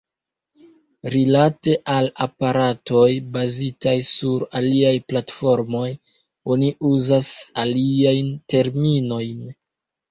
[1.15, 3.05] Rilate al aparatoj,
[3.37, 5.87] bazitaj sur aliaj platformoj,
[6.57, 7.33] oni uzas
[7.67, 9.49] aliajn terminojn.